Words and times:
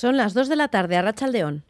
Son 0.00 0.16
las 0.16 0.32
2 0.32 0.48
de 0.48 0.56
la 0.56 0.68
tarde 0.68 0.96
a 0.96 1.02
Rachaldeón. 1.02 1.62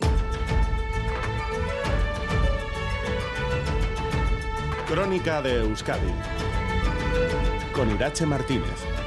Crónica 4.87 5.43
de 5.43 5.63
Euskadi 5.63 6.13
con 7.73 7.91
Irache 7.91 8.27
Martínez. 8.27 9.00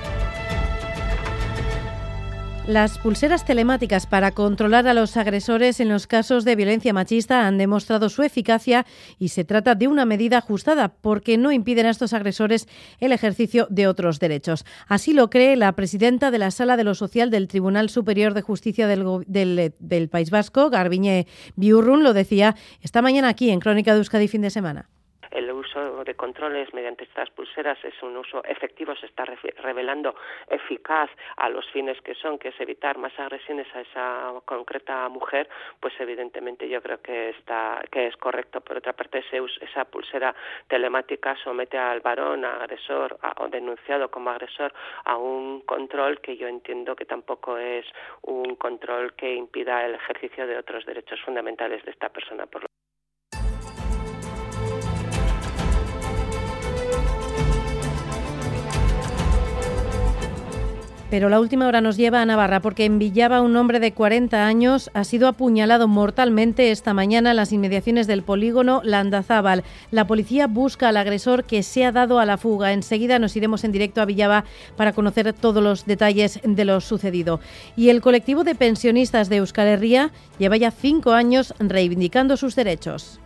Las 2.67 2.97
pulseras 2.97 3.43
telemáticas 3.43 4.07
para 4.07 4.31
controlar 4.31 4.87
a 4.87 4.93
los 4.93 5.17
agresores 5.17 5.81
en 5.81 5.89
los 5.89 6.07
casos 6.07 6.45
de 6.45 6.55
violencia 6.55 6.93
machista 6.93 7.45
han 7.45 7.57
demostrado 7.57 8.07
su 8.07 8.23
eficacia 8.23 8.85
y 9.19 9.29
se 9.29 9.43
trata 9.43 9.75
de 9.75 9.89
una 9.89 10.05
medida 10.05 10.37
ajustada 10.37 10.87
porque 10.87 11.37
no 11.37 11.51
impiden 11.51 11.87
a 11.87 11.89
estos 11.89 12.13
agresores 12.13 12.69
el 13.01 13.11
ejercicio 13.11 13.67
de 13.69 13.87
otros 13.87 14.21
derechos. 14.21 14.63
Así 14.87 15.11
lo 15.11 15.29
cree 15.29 15.57
la 15.57 15.73
presidenta 15.73 16.31
de 16.31 16.39
la 16.39 16.51
Sala 16.51 16.77
de 16.77 16.85
lo 16.85 16.95
Social 16.95 17.31
del 17.31 17.49
Tribunal 17.49 17.89
Superior 17.89 18.33
de 18.33 18.43
Justicia 18.43 18.87
del, 18.87 20.09
País 20.09 20.31
Vasco, 20.31 20.69
Garbiñe 20.69 21.27
Biurrun, 21.57 22.01
lo 22.01 22.13
decía 22.13 22.55
esta 22.81 23.01
mañana 23.01 23.27
aquí 23.27 23.49
en 23.49 23.59
Crónica 23.59 23.91
de 23.91 23.97
Euskadi 23.97 24.29
fin 24.29 24.41
de 24.41 24.49
semana 24.49 24.89
uso 25.73 26.03
de 26.03 26.15
controles 26.15 26.73
mediante 26.73 27.03
estas 27.03 27.29
pulseras 27.31 27.77
es 27.83 28.01
un 28.03 28.17
uso 28.17 28.43
efectivo, 28.43 28.95
se 28.95 29.05
está 29.07 29.25
revelando 29.25 30.15
eficaz 30.47 31.09
a 31.37 31.49
los 31.49 31.69
fines 31.71 31.99
que 32.01 32.15
son, 32.15 32.37
que 32.37 32.49
es 32.49 32.59
evitar 32.59 32.97
más 32.97 33.17
agresiones 33.19 33.67
a 33.75 33.81
esa 33.81 34.33
concreta 34.45 35.07
mujer, 35.09 35.49
pues 35.79 35.93
evidentemente 35.99 36.67
yo 36.69 36.81
creo 36.81 37.01
que 37.01 37.29
está 37.29 37.81
que 37.91 38.07
es 38.07 38.17
correcto. 38.17 38.61
Por 38.61 38.77
otra 38.77 38.93
parte, 38.93 39.23
esa 39.61 39.85
pulsera 39.85 40.35
telemática 40.67 41.35
somete 41.43 41.77
al 41.77 42.01
varón, 42.01 42.45
agresor 42.45 43.17
o 43.37 43.47
denunciado 43.47 44.09
como 44.09 44.29
agresor 44.29 44.73
a 45.05 45.17
un 45.17 45.61
control 45.61 46.21
que 46.21 46.37
yo 46.37 46.47
entiendo 46.47 46.95
que 46.95 47.05
tampoco 47.05 47.57
es 47.57 47.85
un 48.21 48.55
control 48.55 49.13
que 49.13 49.33
impida 49.33 49.85
el 49.85 49.95
ejercicio 49.95 50.47
de 50.47 50.57
otros 50.57 50.85
derechos 50.85 51.19
fundamentales 51.21 51.83
de 51.85 51.91
esta 51.91 52.09
persona. 52.09 52.45
Pero 61.13 61.29
la 61.29 61.39
última 61.39 61.67
hora 61.67 61.79
nos 61.79 61.95
lleva 61.95 62.23
a 62.23 62.25
Navarra 62.25 62.59
porque 62.59 62.85
en 62.85 62.97
Villaba 62.97 63.41
un 63.41 63.55
hombre 63.55 63.79
de 63.79 63.91
40 63.91 64.47
años 64.47 64.89
ha 64.95 65.03
sido 65.03 65.27
apuñalado 65.27 65.87
mortalmente 65.87 66.71
esta 66.71 66.95
mañana 66.95 67.29
en 67.29 67.35
las 67.35 67.51
inmediaciones 67.51 68.07
del 68.07 68.23
polígono 68.23 68.81
Landazábal. 68.83 69.63
La 69.91 70.07
policía 70.07 70.47
busca 70.47 70.89
al 70.89 70.97
agresor 70.97 71.43
que 71.43 71.61
se 71.61 71.85
ha 71.85 71.91
dado 71.91 72.17
a 72.17 72.25
la 72.25 72.37
fuga. 72.37 72.73
Enseguida 72.73 73.19
nos 73.19 73.35
iremos 73.35 73.63
en 73.63 73.71
directo 73.71 74.01
a 74.01 74.05
Villaba 74.05 74.45
para 74.75 74.93
conocer 74.93 75.31
todos 75.33 75.61
los 75.61 75.85
detalles 75.85 76.39
de 76.43 76.65
lo 76.65 76.81
sucedido. 76.81 77.39
Y 77.75 77.89
el 77.89 78.01
colectivo 78.01 78.43
de 78.43 78.55
pensionistas 78.55 79.29
de 79.29 79.35
Euskal 79.35 79.67
Herria 79.67 80.09
lleva 80.39 80.57
ya 80.57 80.71
cinco 80.71 81.11
años 81.11 81.53
reivindicando 81.59 82.37
sus 82.37 82.55
derechos. 82.55 83.19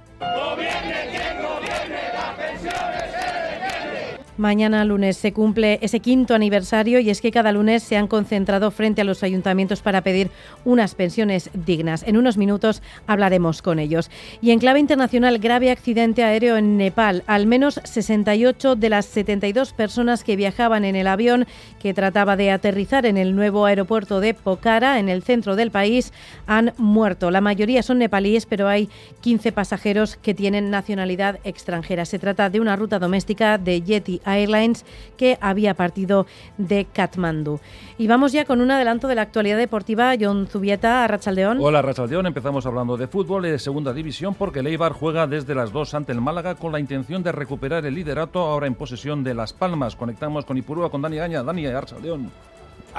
Mañana 4.37 4.85
lunes 4.85 5.17
se 5.17 5.33
cumple 5.33 5.79
ese 5.81 5.99
quinto 5.99 6.35
aniversario 6.35 6.99
y 6.99 7.09
es 7.09 7.21
que 7.21 7.31
cada 7.31 7.51
lunes 7.51 7.81
se 7.81 7.97
han 7.97 8.07
concentrado 8.07 8.69
frente 8.69 9.01
a 9.01 9.03
los 9.03 9.23
ayuntamientos 9.23 9.81
para 9.81 10.01
pedir 10.01 10.29
unas 10.63 10.93
pensiones 10.93 11.49
dignas. 11.53 12.03
En 12.03 12.17
unos 12.17 12.37
minutos 12.37 12.83
hablaremos 13.07 13.63
con 13.63 13.79
ellos. 13.79 14.11
Y 14.39 14.51
en 14.51 14.59
clave 14.59 14.79
internacional, 14.79 15.39
grave 15.39 15.71
accidente 15.71 16.23
aéreo 16.23 16.55
en 16.55 16.77
Nepal. 16.77 17.23
Al 17.25 17.47
menos 17.47 17.81
68 17.83 18.75
de 18.75 18.89
las 18.89 19.07
72 19.07 19.73
personas 19.73 20.23
que 20.23 20.35
viajaban 20.35 20.85
en 20.85 20.95
el 20.95 21.07
avión 21.07 21.47
que 21.79 21.95
trataba 21.95 22.35
de 22.37 22.51
aterrizar 22.51 23.07
en 23.07 23.17
el 23.17 23.35
nuevo 23.35 23.65
aeropuerto 23.65 24.19
de 24.19 24.35
Pokhara, 24.35 24.99
en 24.99 25.09
el 25.09 25.23
centro 25.23 25.55
del 25.55 25.71
país, 25.71 26.13
han 26.45 26.73
muerto. 26.77 27.31
La 27.31 27.41
mayoría 27.41 27.81
son 27.81 27.97
nepalíes, 27.97 28.45
pero 28.45 28.67
hay 28.67 28.87
15 29.21 29.51
pasajeros 29.51 30.15
que 30.15 30.35
tienen 30.35 30.69
nacionalidad 30.69 31.39
extranjera. 31.43 32.05
Se 32.05 32.19
trata 32.19 32.51
de 32.51 32.59
una 32.59 32.75
ruta 32.75 32.99
doméstica 32.99 33.57
de 33.57 33.81
Yeti 33.81 34.21
Airlines 34.35 34.85
que 35.17 35.37
había 35.41 35.73
partido 35.73 36.25
de 36.57 36.85
Katmandú. 36.85 37.59
Y 37.97 38.07
vamos 38.07 38.31
ya 38.31 38.45
con 38.45 38.61
un 38.61 38.71
adelanto 38.71 39.07
de 39.07 39.15
la 39.15 39.21
actualidad 39.23 39.57
deportiva. 39.57 40.13
John 40.19 40.47
Zubieta, 40.47 41.03
a 41.03 41.07
Rachaldeón. 41.07 41.59
Hola, 41.61 41.81
Rachaldeón. 41.81 42.25
Empezamos 42.25 42.65
hablando 42.65 42.97
de 42.97 43.07
fútbol 43.07 43.45
y 43.45 43.51
de 43.51 43.59
segunda 43.59 43.93
división 43.93 44.35
porque 44.35 44.59
el 44.59 44.67
Eibar 44.67 44.93
juega 44.93 45.27
desde 45.27 45.55
las 45.55 45.71
dos 45.71 45.93
ante 45.93 46.11
el 46.11 46.21
Málaga 46.21 46.55
con 46.55 46.71
la 46.71 46.79
intención 46.79 47.23
de 47.23 47.31
recuperar 47.31 47.85
el 47.85 47.95
liderato 47.95 48.39
ahora 48.39 48.67
en 48.67 48.75
posesión 48.75 49.23
de 49.23 49.33
Las 49.33 49.53
Palmas. 49.53 49.95
Conectamos 49.95 50.45
con 50.45 50.57
Ipurúa, 50.57 50.89
con 50.89 51.01
Dani 51.01 51.17
Gaña. 51.17 51.43
Dani, 51.43 51.67
Rachaldeón. 51.67 52.31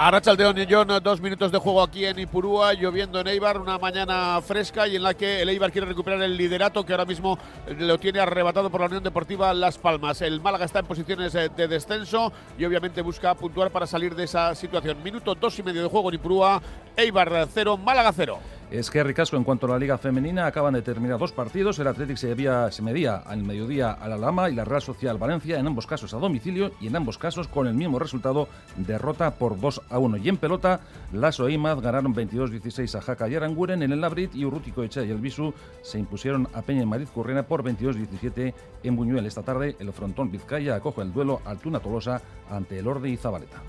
A 0.00 0.12
Rachaldeón 0.12 0.56
y 0.58 0.66
John, 0.70 0.86
dos 1.02 1.20
minutos 1.20 1.50
de 1.50 1.58
juego 1.58 1.82
aquí 1.82 2.04
en 2.04 2.20
Ipurúa, 2.20 2.72
lloviendo 2.72 3.18
en 3.18 3.26
Eibar, 3.26 3.58
una 3.58 3.78
mañana 3.78 4.40
fresca 4.40 4.86
y 4.86 4.94
en 4.94 5.02
la 5.02 5.14
que 5.14 5.42
el 5.42 5.48
Eibar 5.48 5.72
quiere 5.72 5.88
recuperar 5.88 6.22
el 6.22 6.36
liderato 6.36 6.86
que 6.86 6.92
ahora 6.92 7.04
mismo 7.04 7.36
lo 7.76 7.98
tiene 7.98 8.20
arrebatado 8.20 8.70
por 8.70 8.80
la 8.80 8.86
Unión 8.86 9.02
Deportiva 9.02 9.52
Las 9.52 9.76
Palmas. 9.76 10.22
El 10.22 10.40
Málaga 10.40 10.66
está 10.66 10.78
en 10.78 10.86
posiciones 10.86 11.34
eh, 11.34 11.48
de 11.48 11.66
descenso 11.66 12.32
y 12.56 12.64
obviamente 12.64 13.02
busca 13.02 13.34
puntuar 13.34 13.72
para 13.72 13.88
salir 13.88 14.14
de 14.14 14.22
esa 14.22 14.54
situación. 14.54 15.02
Minuto 15.02 15.34
dos 15.34 15.58
y 15.58 15.64
medio 15.64 15.82
de 15.82 15.88
juego 15.88 16.10
en 16.10 16.14
Ipurúa, 16.14 16.62
Eibar 16.96 17.48
cero, 17.52 17.76
Málaga 17.76 18.12
cero. 18.14 18.38
Es 18.70 18.90
que 18.90 19.02
ricasco 19.02 19.38
en 19.38 19.44
cuanto 19.44 19.64
a 19.64 19.70
la 19.70 19.78
Liga 19.78 19.96
Femenina 19.96 20.46
acaban 20.46 20.74
de 20.74 20.82
terminar 20.82 21.18
dos 21.18 21.32
partidos. 21.32 21.78
El 21.78 21.86
Atlético 21.86 22.18
se, 22.18 22.36
se 22.70 22.82
medía 22.82 23.16
al 23.16 23.42
mediodía 23.42 23.92
a 23.92 24.06
la 24.08 24.18
Lama 24.18 24.50
y 24.50 24.54
la 24.54 24.66
Real 24.66 24.82
Social 24.82 25.16
Valencia, 25.16 25.58
en 25.58 25.66
ambos 25.66 25.86
casos 25.86 26.12
a 26.12 26.18
domicilio 26.18 26.72
y 26.78 26.88
en 26.88 26.96
ambos 26.96 27.16
casos 27.16 27.48
con 27.48 27.66
el 27.66 27.72
mismo 27.72 27.98
resultado, 27.98 28.46
derrota 28.76 29.30
por 29.36 29.58
2 29.58 29.80
a 29.88 29.98
1. 29.98 30.18
Y 30.18 30.28
en 30.28 30.36
pelota, 30.36 30.80
Lasso 31.14 31.48
e 31.48 31.56
ganaron 31.56 32.14
22-16 32.14 32.94
a 32.94 33.00
Jaca 33.00 33.26
y 33.26 33.36
Aranguren 33.36 33.82
en 33.82 33.92
el 33.92 34.02
Labrit 34.02 34.34
y 34.34 34.44
Urrutico 34.44 34.82
Echa 34.82 35.02
y 35.02 35.10
el 35.10 35.18
Bisu 35.18 35.54
se 35.80 35.98
impusieron 35.98 36.46
a 36.52 36.60
Peña 36.60 36.82
y 36.82 36.86
Madrid 36.86 37.08
Currena 37.12 37.44
por 37.44 37.64
22-17 37.64 38.52
en 38.82 38.96
Buñuel. 38.96 39.24
Esta 39.24 39.42
tarde 39.42 39.76
el 39.78 39.94
frontón 39.94 40.30
Vizcaya 40.30 40.74
acoge 40.74 41.00
el 41.00 41.12
duelo 41.14 41.40
Altuna 41.46 41.80
Tolosa 41.80 42.20
ante 42.50 42.78
el 42.78 42.86
Orde 42.86 43.08
y 43.08 43.16
Zabaleta. 43.16 43.62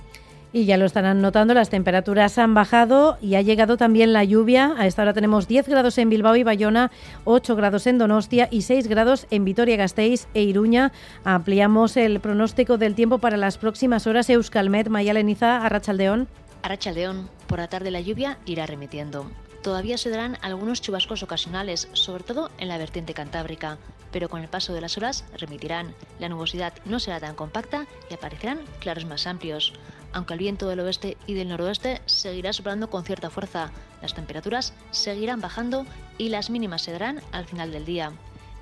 Y 0.51 0.65
ya 0.65 0.77
lo 0.77 0.85
estarán 0.85 1.21
notando, 1.21 1.53
las 1.53 1.69
temperaturas 1.69 2.39
han 2.39 2.55
bajado 2.55 3.19
y 3.21 3.35
ha 3.35 3.41
llegado 3.41 3.77
también 3.77 4.13
la 4.13 4.23
lluvia. 4.23 4.73
A 4.77 4.87
esta 4.87 5.03
hora 5.03 5.13
tenemos 5.13 5.47
10 5.47 5.67
grados 5.67 5.99
en 5.99 6.09
Bilbao 6.09 6.35
y 6.35 6.43
Bayona, 6.43 6.89
8 7.25 7.55
grados 7.55 7.85
en 7.85 7.99
Donostia 7.99 8.47
y 8.49 8.63
6 8.63 8.87
grados 8.87 9.27
en 9.29 9.45
Vitoria-Gasteiz 9.45 10.27
e 10.33 10.41
Iruña. 10.41 10.91
Ampliamos 11.23 11.97
el 11.97 12.19
pronóstico 12.19 12.79
del 12.79 12.95
tiempo 12.95 13.19
para 13.19 13.37
las 13.37 13.59
próximas 13.59 14.07
horas. 14.07 14.27
Euskalmet, 14.31 14.89
Mayaleniza, 14.89 15.63
Arrachaldeón. 15.63 16.27
Arrachaldeón, 16.63 17.29
por 17.45 17.59
la 17.59 17.67
tarde 17.67 17.91
la 17.91 18.01
lluvia 18.01 18.39
irá 18.47 18.65
remitiendo. 18.65 19.29
Todavía 19.61 19.97
se 19.97 20.09
darán 20.09 20.37
algunos 20.41 20.81
chubascos 20.81 21.21
ocasionales, 21.21 21.89
sobre 21.93 22.23
todo 22.23 22.49
en 22.57 22.69
la 22.69 22.77
vertiente 22.77 23.13
cantábrica, 23.13 23.77
pero 24.11 24.29
con 24.29 24.41
el 24.41 24.47
paso 24.47 24.73
de 24.73 24.81
las 24.81 24.97
horas 24.97 25.25
remitirán. 25.37 25.93
La 26.17 26.29
nubosidad 26.29 26.73
no 26.85 26.99
será 26.99 27.19
tan 27.19 27.35
compacta 27.35 27.85
y 28.09 28.13
aparecerán 28.15 28.61
claros 28.79 29.05
más 29.05 29.27
amplios 29.27 29.73
aunque 30.13 30.33
el 30.33 30.39
viento 30.39 30.67
del 30.67 30.79
oeste 30.79 31.17
y 31.27 31.33
del 31.33 31.49
noroeste 31.49 32.01
seguirá 32.05 32.53
soplando 32.53 32.89
con 32.89 33.03
cierta 33.03 33.29
fuerza. 33.29 33.71
Las 34.01 34.13
temperaturas 34.13 34.73
seguirán 34.91 35.41
bajando 35.41 35.85
y 36.17 36.29
las 36.29 36.49
mínimas 36.49 36.81
se 36.81 36.91
darán 36.91 37.21
al 37.31 37.45
final 37.45 37.71
del 37.71 37.85
día. 37.85 38.11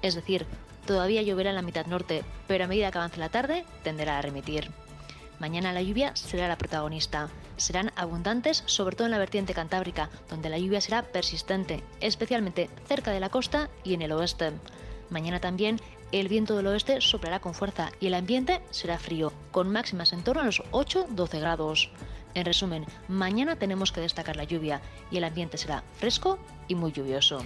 Es 0.02 0.16
decir, 0.16 0.46
todavía 0.86 1.22
lloverá 1.22 1.50
en 1.50 1.56
la 1.56 1.62
mitad 1.62 1.86
norte, 1.86 2.24
pero 2.48 2.64
a 2.64 2.68
medida 2.68 2.92
que 2.92 2.98
avance 2.98 3.20
la 3.20 3.30
tarde 3.30 3.66
tenderá 3.84 4.18
a 4.18 4.22
remitir. 4.22 4.72
Mañana 5.40 5.72
la 5.72 5.84
lluvia 5.84 6.16
será 6.16 6.48
la 6.48 6.58
protagonista. 6.58 7.30
Serán 7.58 7.92
abundantes, 7.96 8.64
sobre 8.66 8.96
todo 8.96 9.06
en 9.06 9.12
la 9.12 9.20
vertiente 9.20 9.54
cantábrica, 9.54 10.10
donde 10.30 10.50
la 10.50 10.58
lluvia 10.58 10.82
será 10.82 11.04
persistente, 11.04 11.84
especialmente 12.02 12.70
cerca 12.88 13.12
de 13.12 13.20
la 13.20 13.30
costa 13.30 13.70
y 13.84 13.94
en 13.94 14.02
el 14.02 14.12
oeste. 14.14 14.54
Mañana 15.10 15.40
también 15.40 15.80
el 16.12 16.28
viento 16.28 16.56
del 16.56 16.68
oeste 16.68 17.02
soplará 17.02 17.40
con 17.40 17.54
fuerza 17.54 17.92
y 18.00 18.08
el 18.08 18.14
ambiente 18.14 18.62
será 18.70 18.98
frío, 18.98 19.34
con 19.52 19.72
máximas 19.72 20.14
en 20.14 20.24
torno 20.24 20.42
a 20.42 20.46
los 20.46 20.64
8-12 20.72 21.40
grados. 21.40 21.92
En 22.34 22.46
resumen, 22.46 22.86
mañana 23.08 23.58
tenemos 23.58 23.92
que 23.92 24.02
destacar 24.02 24.36
la 24.36 24.44
lluvia 24.44 24.82
y 25.12 25.18
el 25.18 25.24
ambiente 25.24 25.58
será 25.58 25.84
fresco 25.98 26.40
y 26.68 26.76
muy 26.76 26.92
lluvioso. 26.92 27.40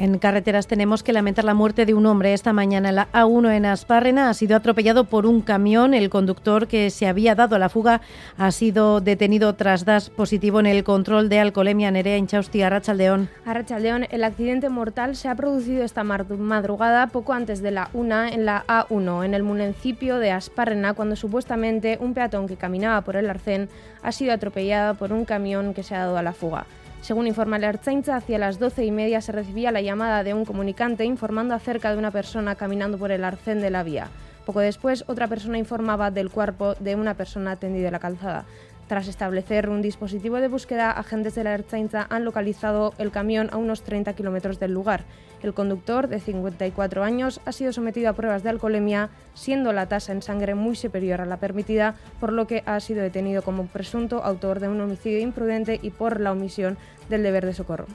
En 0.00 0.16
carreteras 0.18 0.68
tenemos 0.68 1.02
que 1.02 1.12
lamentar 1.12 1.44
la 1.44 1.54
muerte 1.54 1.84
de 1.84 1.92
un 1.92 2.06
hombre 2.06 2.32
esta 2.32 2.52
mañana. 2.52 2.92
La 2.92 3.08
A1 3.10 3.56
en 3.56 3.66
Aspárrena 3.66 4.30
ha 4.30 4.34
sido 4.34 4.56
atropellado 4.56 5.06
por 5.06 5.26
un 5.26 5.40
camión. 5.40 5.92
El 5.92 6.08
conductor 6.08 6.68
que 6.68 6.90
se 6.90 7.08
había 7.08 7.34
dado 7.34 7.56
a 7.56 7.58
la 7.58 7.68
fuga 7.68 8.00
ha 8.36 8.52
sido 8.52 9.00
detenido 9.00 9.56
tras 9.56 9.84
dar 9.84 10.00
positivo 10.16 10.60
en 10.60 10.66
el 10.66 10.84
control 10.84 11.28
de 11.28 11.40
alcoholemia. 11.40 11.90
Nerea 11.90 12.16
Inchausti, 12.16 12.62
Arrachaldeón. 12.62 13.28
Arrachaldeón, 13.44 14.06
el 14.08 14.22
accidente 14.22 14.68
mortal 14.68 15.16
se 15.16 15.28
ha 15.28 15.34
producido 15.34 15.82
esta 15.82 16.04
madrugada 16.04 17.08
poco 17.08 17.32
antes 17.32 17.60
de 17.60 17.72
la 17.72 17.90
1 17.92 18.26
en 18.26 18.44
la 18.44 18.64
A1, 18.68 19.24
en 19.24 19.34
el 19.34 19.42
municipio 19.42 20.20
de 20.20 20.30
Aspárrena, 20.30 20.94
cuando 20.94 21.16
supuestamente 21.16 21.98
un 22.00 22.14
peatón 22.14 22.46
que 22.46 22.56
caminaba 22.56 23.00
por 23.00 23.16
el 23.16 23.28
arcén 23.28 23.68
ha 24.04 24.12
sido 24.12 24.32
atropellado 24.32 24.94
por 24.94 25.12
un 25.12 25.24
camión 25.24 25.74
que 25.74 25.82
se 25.82 25.96
ha 25.96 26.04
dado 26.04 26.18
a 26.18 26.22
la 26.22 26.34
fuga. 26.34 26.66
Según 27.00 27.26
informa 27.26 27.56
el 27.56 27.64
Ertzaintza, 27.64 28.16
hacia 28.16 28.38
las 28.38 28.58
doce 28.58 28.84
y 28.84 28.90
media 28.90 29.20
se 29.20 29.32
recibía 29.32 29.72
la 29.72 29.80
llamada 29.80 30.24
de 30.24 30.34
un 30.34 30.44
comunicante 30.44 31.04
informando 31.04 31.54
acerca 31.54 31.90
de 31.90 31.98
una 31.98 32.10
persona 32.10 32.56
caminando 32.56 32.98
por 32.98 33.12
el 33.12 33.24
arcén 33.24 33.60
de 33.60 33.70
la 33.70 33.82
vía. 33.82 34.08
Poco 34.44 34.60
después, 34.60 35.04
otra 35.06 35.28
persona 35.28 35.58
informaba 35.58 36.10
del 36.10 36.30
cuerpo 36.30 36.74
de 36.74 36.96
una 36.96 37.14
persona 37.14 37.56
tendida 37.56 37.88
en 37.88 37.92
la 37.92 37.98
calzada. 37.98 38.44
Tras 38.88 39.06
establecer 39.06 39.68
un 39.68 39.82
dispositivo 39.82 40.36
de 40.36 40.48
búsqueda, 40.48 40.90
agentes 40.90 41.34
de 41.34 41.44
la 41.44 41.52
Ertzaintza 41.52 42.06
han 42.08 42.24
localizado 42.24 42.94
el 42.96 43.10
camión 43.10 43.50
a 43.52 43.58
unos 43.58 43.82
30 43.82 44.14
kilómetros 44.14 44.58
del 44.58 44.72
lugar. 44.72 45.04
El 45.42 45.52
conductor, 45.52 46.08
de 46.08 46.20
54 46.20 47.04
años, 47.04 47.42
ha 47.44 47.52
sido 47.52 47.74
sometido 47.74 48.08
a 48.08 48.14
pruebas 48.14 48.42
de 48.42 48.48
alcoholemia, 48.48 49.10
siendo 49.34 49.74
la 49.74 49.88
tasa 49.88 50.12
en 50.12 50.22
sangre 50.22 50.54
muy 50.54 50.74
superior 50.74 51.20
a 51.20 51.26
la 51.26 51.36
permitida, 51.36 51.96
por 52.18 52.32
lo 52.32 52.46
que 52.46 52.62
ha 52.64 52.80
sido 52.80 53.02
detenido 53.02 53.42
como 53.42 53.66
presunto 53.66 54.24
autor 54.24 54.58
de 54.58 54.68
un 54.68 54.80
homicidio 54.80 55.18
imprudente 55.18 55.78
y 55.82 55.90
por 55.90 56.18
la 56.18 56.32
omisión 56.32 56.78
del 57.10 57.22
deber 57.22 57.44
de 57.44 57.52
socorro. 57.52 57.86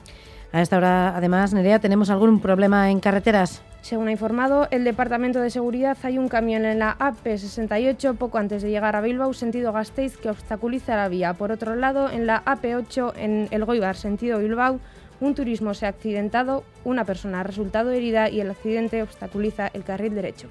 A 0.52 0.62
esta 0.62 0.76
hora, 0.76 1.16
además, 1.16 1.52
Nerea, 1.52 1.80
¿tenemos 1.80 2.08
algún 2.08 2.38
problema 2.38 2.88
en 2.92 3.00
carreteras? 3.00 3.64
Según 3.84 4.08
ha 4.08 4.12
informado 4.12 4.66
el 4.70 4.82
Departamento 4.82 5.40
de 5.40 5.50
Seguridad, 5.50 5.98
hay 6.04 6.16
un 6.16 6.28
camión 6.28 6.64
en 6.64 6.78
la 6.78 6.96
AP68 6.96 8.16
poco 8.16 8.38
antes 8.38 8.62
de 8.62 8.70
llegar 8.70 8.96
a 8.96 9.02
Bilbao, 9.02 9.34
sentido 9.34 9.74
Gasteiz, 9.74 10.16
que 10.16 10.30
obstaculiza 10.30 10.96
la 10.96 11.10
vía. 11.10 11.34
Por 11.34 11.52
otro 11.52 11.76
lado, 11.76 12.08
en 12.08 12.26
la 12.26 12.42
AP8 12.46 13.12
en 13.16 13.46
el 13.50 13.66
Goibar, 13.66 13.94
sentido 13.94 14.38
Bilbao, 14.38 14.80
un 15.20 15.34
turismo 15.34 15.74
se 15.74 15.84
ha 15.84 15.90
accidentado, 15.90 16.64
una 16.84 17.04
persona 17.04 17.40
ha 17.40 17.42
resultado 17.42 17.90
herida 17.90 18.30
y 18.30 18.40
el 18.40 18.52
accidente 18.52 19.02
obstaculiza 19.02 19.68
el 19.74 19.84
carril 19.84 20.14
derecho. 20.14 20.48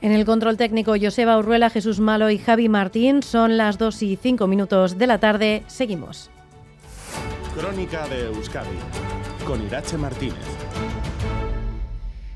En 0.00 0.12
el 0.12 0.24
control 0.24 0.56
técnico, 0.56 0.94
Joseba 0.98 1.36
Urruela, 1.36 1.68
Jesús 1.68 2.00
Malo 2.00 2.30
y 2.30 2.38
Javi 2.38 2.70
Martín. 2.70 3.22
Son 3.22 3.58
las 3.58 3.76
2 3.76 4.02
y 4.04 4.16
5 4.16 4.46
minutos 4.46 4.96
de 4.96 5.06
la 5.06 5.18
tarde. 5.18 5.64
Seguimos. 5.66 6.30
Crónica 7.54 8.08
de 8.08 8.28
Euskadi 8.28 8.78
con 9.44 9.62
Irache 9.66 9.98
Martínez. 9.98 10.59